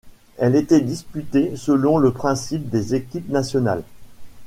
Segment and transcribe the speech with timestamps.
[0.39, 3.83] Elle était disputée selon le principe des équipes nationales.